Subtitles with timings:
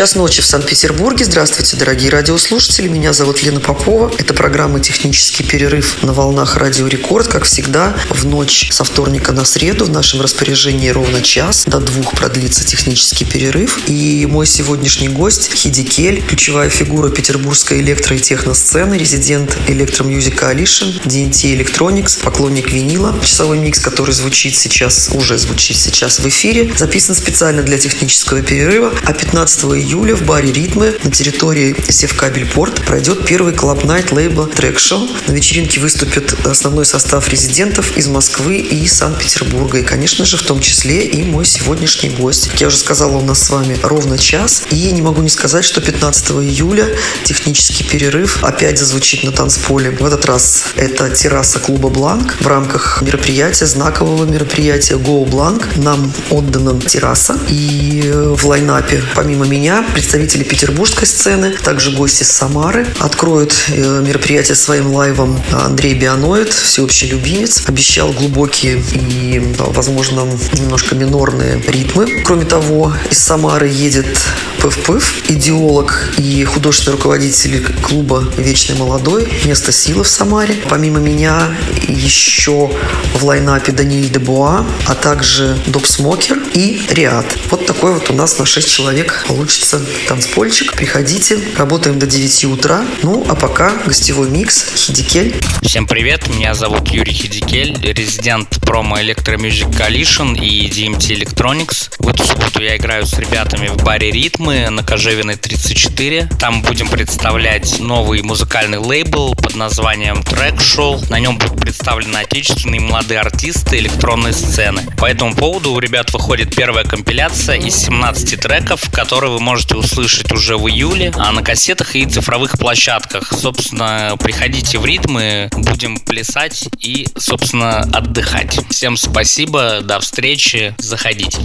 [0.00, 1.26] Час ночи в Санкт-Петербурге.
[1.26, 2.88] Здравствуйте, дорогие радиослушатели.
[2.88, 4.10] Меня зовут Лена Попова.
[4.16, 7.28] Это программа «Технический перерыв» на волнах Радио Рекорд.
[7.28, 11.64] Как всегда, в ночь со вторника на среду в нашем распоряжении ровно час.
[11.66, 13.78] До двух продлится технический перерыв.
[13.88, 20.40] И мой сегодняшний гость Хиди Кель, ключевая фигура петербургской электро- и техносцены, резидент Electro Music
[20.40, 23.14] Coalition, DNT Electronics, поклонник винила.
[23.22, 28.94] Часовой микс, который звучит сейчас, уже звучит сейчас в эфире, записан специально для технического перерыва.
[29.04, 34.76] А 15 июля в баре «Ритмы» на территории Севкабельпорт пройдет первый клаб найт лейбла Трек
[34.76, 35.10] Show.
[35.26, 39.78] На вечеринке выступит основной состав резидентов из Москвы и Санкт-Петербурга.
[39.78, 42.50] И, конечно же, в том числе и мой сегодняшний гость.
[42.50, 44.62] Как я уже сказала, у нас с вами ровно час.
[44.70, 46.86] И не могу не сказать, что 15 июля
[47.24, 49.90] технический перерыв опять зазвучит на танцполе.
[49.90, 52.36] В этот раз это терраса клуба «Бланк».
[52.40, 57.36] В рамках мероприятия, знакового мероприятия «Go Blank» нам отдана терраса.
[57.48, 62.86] И в лайнапе, помимо меня, представители петербургской сцены, также гости Самары.
[62.98, 67.62] Откроют э, мероприятие своим лайвом Андрей Бианоид, всеобщий любимец.
[67.66, 72.22] Обещал глубокие и, возможно, немножко минорные ритмы.
[72.24, 74.18] Кроме того, из Самары едет
[74.60, 80.54] Пыв-Пыв, идеолог и художественный руководитель клуба «Вечный молодой», место силы в Самаре.
[80.68, 81.48] Помимо меня
[81.88, 82.70] еще
[83.14, 87.24] в лайнапе Даниэль Дебуа, а также Доп Смокер и Риад.
[87.50, 89.59] Вот такой вот у нас на 6 человек получится
[90.08, 90.72] танцпольчик.
[90.72, 92.84] Приходите, работаем до 9 утра.
[93.02, 95.34] Ну, а пока гостевой микс Хидикель.
[95.62, 101.92] Всем привет, меня зовут Юрий Хидикель, резидент промо Electro Music Coalition и DMT Electronics.
[101.98, 106.30] В эту субботу я играю с ребятами в баре Ритмы на Кожевиной 34.
[106.38, 111.10] Там будем представлять новый музыкальный лейбл под названием Track Show.
[111.10, 114.82] На нем будут представлены отечественные молодые артисты электронной сцены.
[114.96, 120.30] По этому поводу у ребят выходит первая компиляция из 17 треков, которые вы можете услышать
[120.32, 123.32] уже в июле, а на кассетах и цифровых площадках.
[123.32, 128.58] Собственно, приходите в ритмы, будем плясать и, собственно, отдыхать.
[128.70, 131.40] Всем спасибо, до встречи, заходите.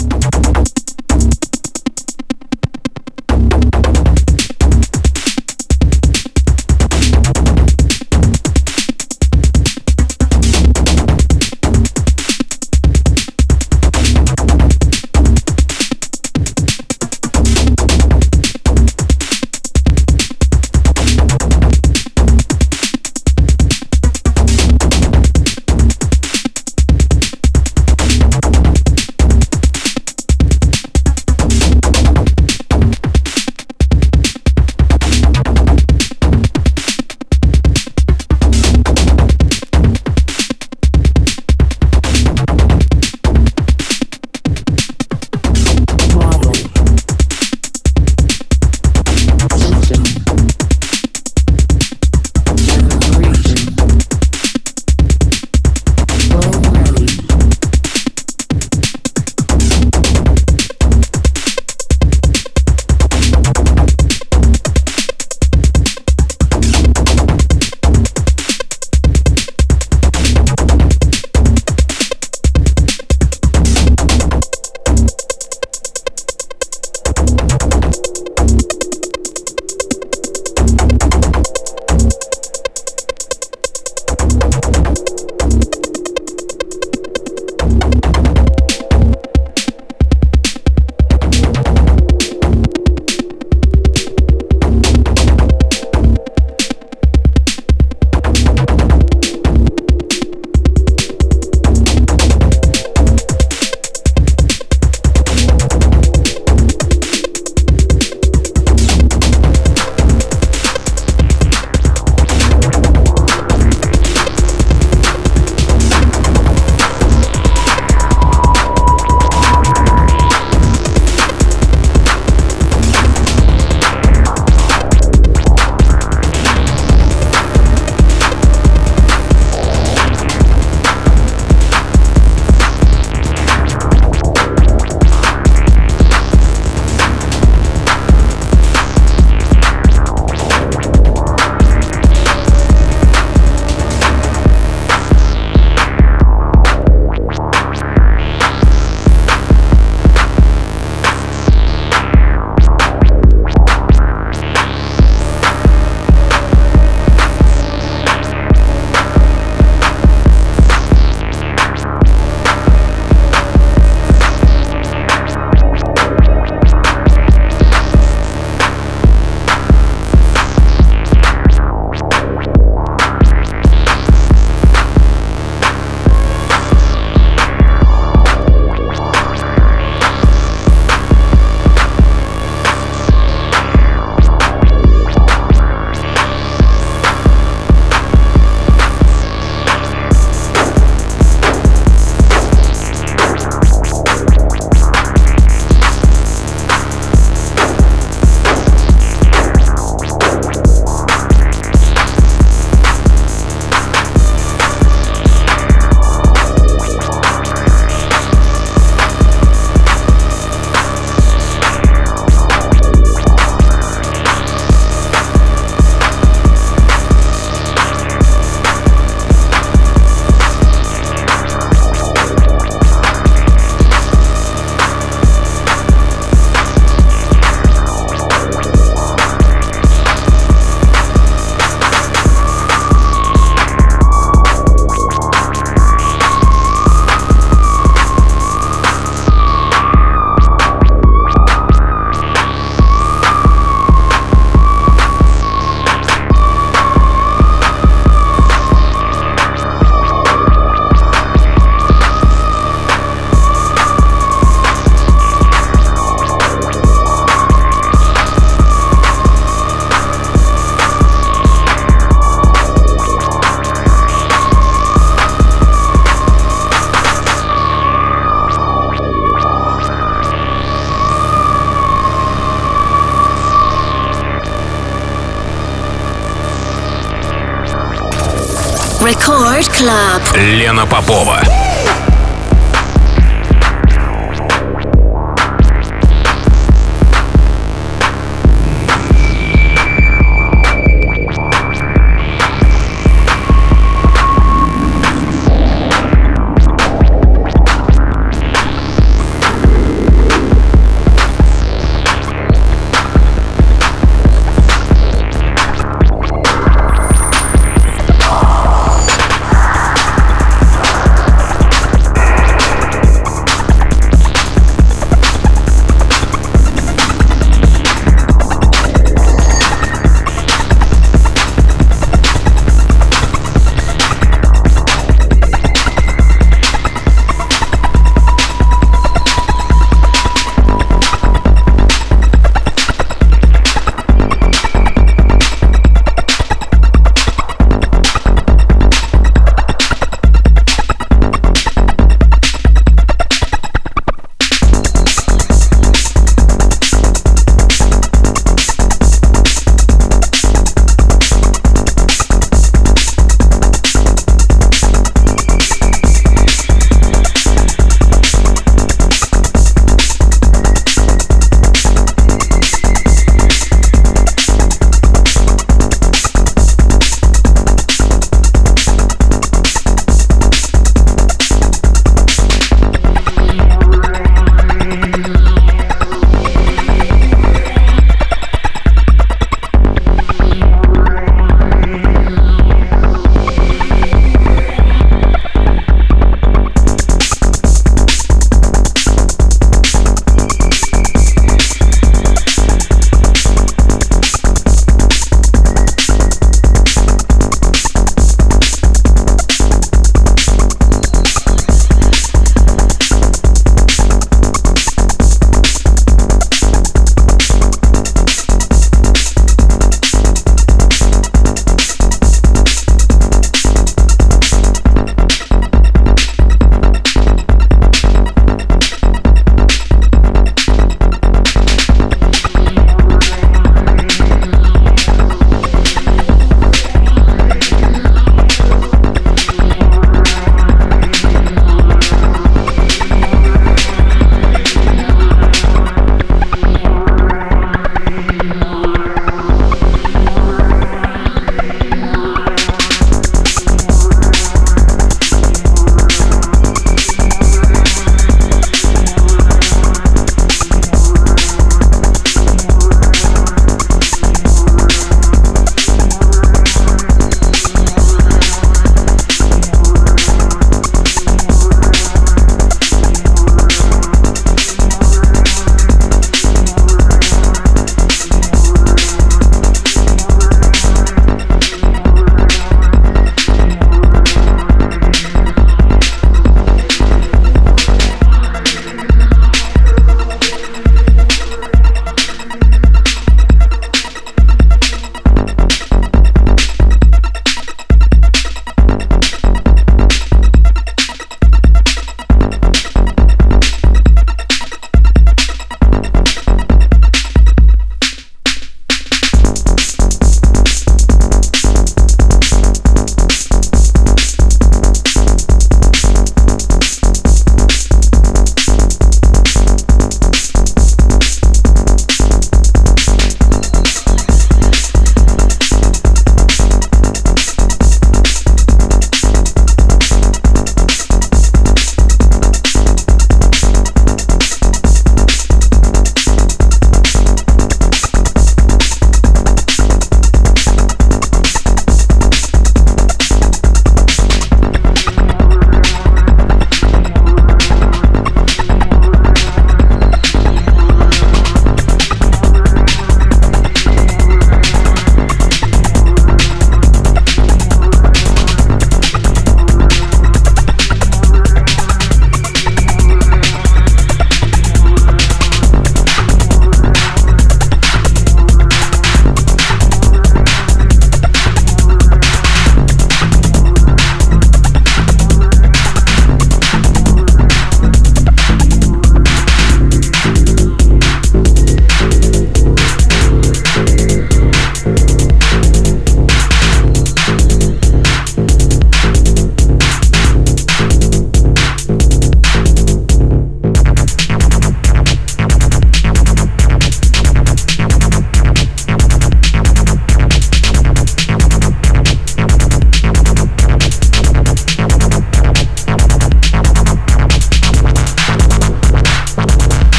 [281.07, 281.44] Попова.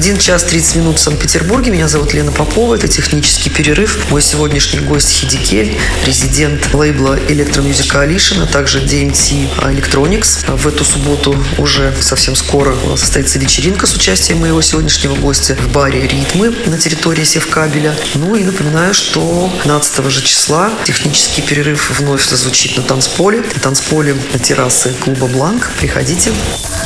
[0.00, 1.70] 1 час 30 минут в Санкт-Петербурге.
[1.70, 2.74] Меня зовут Лена Попова.
[2.74, 4.10] Это технический перерыв.
[4.10, 10.56] Мой сегодняшний гость Хидикель, резидент лейбла Electro Music Coalition, а также DMT Electronics.
[10.56, 15.54] В эту субботу уже совсем скоро у нас состоится вечеринка с участием моего сегодняшнего гостя
[15.54, 17.94] в баре «Ритмы» на территории Севкабеля.
[18.14, 23.44] Ну и напоминаю, что 15 же числа технический перерыв вновь зазвучит на танцполе.
[23.54, 25.70] На танцполе на террасы клуба «Бланк».
[25.78, 26.32] Приходите.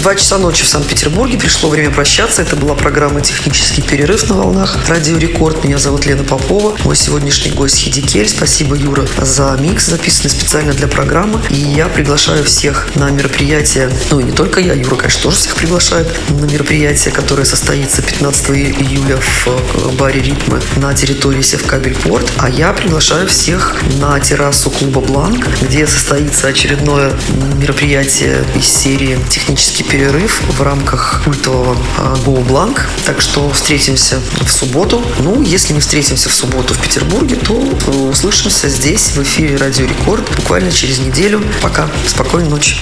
[0.00, 1.36] Два часа ночи в Санкт-Петербурге.
[1.36, 2.40] Пришло время прощаться.
[2.40, 4.78] Это была программа «Технический перерыв» на волнах.
[4.88, 5.62] Радио Рекорд.
[5.62, 6.74] Меня зовут Лена Попова.
[6.84, 8.26] Мой сегодняшний гость Хидикель.
[8.26, 11.38] Спасибо, Юра, за микс, записанный специально для программы.
[11.50, 15.54] И я приглашаю всех на мероприятие, ну и не только я, Юра, конечно, тоже всех
[15.56, 22.26] приглашает, на мероприятие, которое состоится 15 июля в э, баре «Ритмы» на территории Севкабельпорт.
[22.38, 27.12] А я приглашаю всех на террасу клуба «Бланк», где состоится очередное
[27.58, 31.76] мероприятие из серии «Технический перерыв в рамках культового
[32.24, 32.80] Go Blank.
[33.06, 35.02] Так что встретимся в субботу.
[35.20, 40.24] Ну, если не встретимся в субботу в Петербурге, то услышимся здесь, в эфире Радио Рекорд,
[40.36, 41.42] буквально через неделю.
[41.60, 41.88] Пока.
[42.06, 42.76] Спокойной ночи.